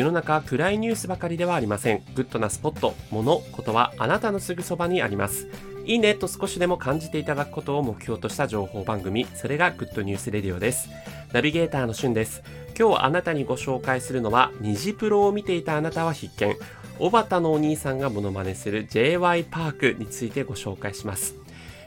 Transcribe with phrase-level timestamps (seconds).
[0.00, 2.02] 世の中暗いニュースばかりではありません。
[2.14, 5.46] グッドなスポット、物、ことはあなたのすぐそばにあります。
[5.84, 10.88] いいねと少しでも感じていただくことを目標とした情報番組、それがグッドニュースレディオです。
[11.34, 12.42] ナビゲーターのしゅんです。
[12.78, 16.56] 今日あなたにご紹介するのは、虹プロを見ていたあなたは必見。
[16.98, 21.34] おばたのお兄さんがモノマネする JY パークについてご紹介します。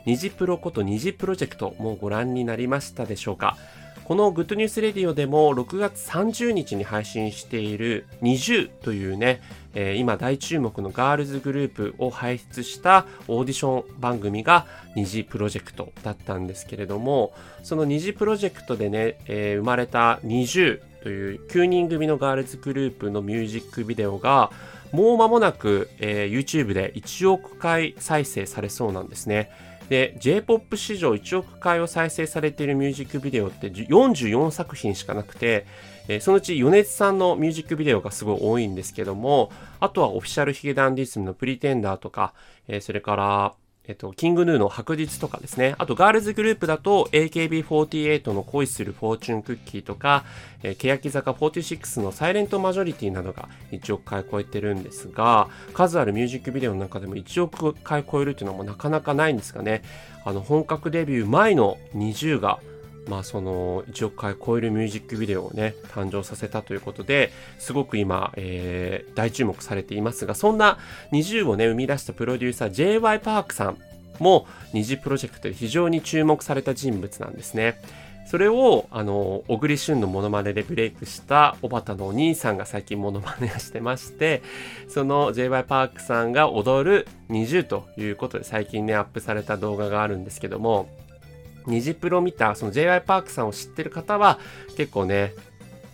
[0.05, 3.57] 虹プロこと虹プロジェクト、もうご覧になりましたでしょうか？
[4.05, 9.41] このグッドニュースレディオでも6月30日に配信している NiziU というね、
[9.73, 14.66] えー、今大注目のガールズグループを輩出したオーディション番組が
[14.97, 24.52] 虹プロジェクトだったんですけれども、その虹プロジェクトでね、えー、生まれた NiziU という9人組のガールズグループのミュージックビデオが
[24.94, 29.52] もう間もなく、えー、YouTube で1億回再生されそうなんですね。
[29.89, 35.66] で J-POP 史上1億回を再生されているミュージックビデオって44作品しかなくて、
[36.08, 42.33] えー、そのうち米津さんのミュージックビデオがすごい多いんですけどもあとはオフィシャルヒゲダンディズムのプリテンダーとか、
[42.69, 43.53] えー、それから
[43.86, 45.76] えっと、キングヌーの白日とかですね。
[45.78, 50.23] あと、ガールズグループだと、AKB48 の恋するフォーチュンクッキーとか、
[50.64, 59.84] えー、欅坂46のサイレントマジョリティなどが1億回超えてるんですが、数あるミュージックビデオの中でも1億回超えるっていうのもなかなかないんですがね。
[60.23, 62.59] あの、本格デビュー前の20が、
[63.08, 70.78] まあその1億回超えるミュージックビデオをね、誕生させたということで、すごく今、えー、大注目されていますが、そんな
[71.12, 73.20] 20をね、生み出したプロデューサー J.Y.
[73.20, 73.78] パークさん
[74.20, 77.80] も二次プロジェクトで非常に注目された人物なんですね。
[78.26, 84.42] それを、あの、小栗旬のモノマネでブレイクした小畑のお兄さんが最近モノマネをしてまして、
[84.88, 85.64] その J.Y.
[85.66, 90.90] パークさんが踊る20ということで最近ね、アップされた動画があるんですけども、
[91.67, 93.02] ニジプロ見たその J.Y.
[93.02, 94.39] パークさんを知ってる方は
[94.75, 95.33] 結構ね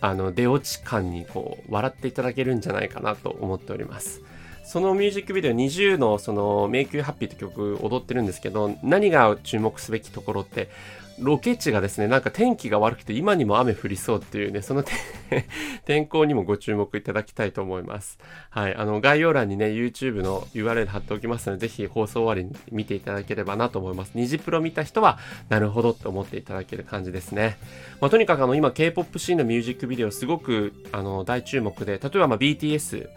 [0.00, 4.22] あの出落ち感にこう笑っていただけるんじゃないかなと思っております
[4.64, 10.68] そのミュージックビデオ20のその「迷宮ハッピー」って曲踊ってるんですけど何が注目すべきところって
[11.20, 14.82] ロケ地がですね、なんか天気が悪くて今にも雨降りそうっていうね、その
[15.84, 18.18] 天候にもご注目いただきたいと思います。
[18.48, 18.74] はい。
[18.74, 24.12] あの、概要欄にね、YouTube の URL 貼っておきますので、ぜひ放送終わりに見ていただければなと思います。
[24.14, 25.18] 虹プロ見た人は、
[25.50, 27.58] なるほどって思っていただける感じですね。
[28.00, 33.08] まあ、とにかくあの、今 K-POP シーンのミュージックビデオすごく、あの、大注目で、例えばま BTS、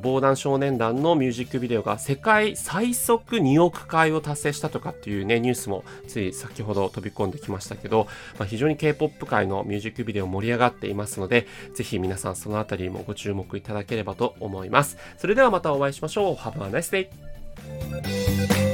[0.00, 8.06] 防弾少年団のミュージックビデオが世界最速2億回を達成したとかっていうね、ニュースもつい先ほど飛び込んできましたけど、
[8.38, 14.96] まあ、非常に K-POP 界のミュージックビデオ盛り上がっていますので、ぜひ皆さんそのあたりもご注目いただければと思います。
[15.18, 16.34] それではまたお会いしましょう。
[16.36, 18.71] Have a nice day!